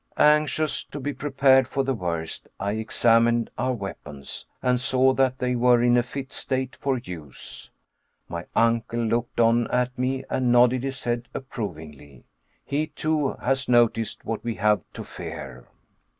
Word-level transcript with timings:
Anxious 0.17 0.83
to 0.85 0.99
be 0.99 1.13
prepared 1.13 1.67
for 1.67 1.83
the 1.83 1.93
worst, 1.93 2.49
I 2.59 2.71
examined 2.71 3.51
our 3.55 3.73
weapons, 3.73 4.47
and 4.59 4.81
saw 4.81 5.13
that 5.13 5.37
they 5.37 5.55
were 5.55 5.83
in 5.83 5.95
a 5.95 6.01
fit 6.01 6.33
state 6.33 6.75
for 6.77 6.97
use. 6.97 7.69
My 8.27 8.47
uncle 8.55 9.01
looked 9.05 9.39
on 9.39 9.67
at 9.69 9.95
me 9.99 10.23
and 10.27 10.51
nodded 10.51 10.81
his 10.81 11.03
head 11.03 11.27
approvingly. 11.35 12.25
He, 12.65 12.87
too, 12.87 13.33
has 13.33 13.69
noticed 13.69 14.25
what 14.25 14.43
we 14.43 14.55
have 14.55 14.81
to 14.93 15.03
fear. 15.03 15.67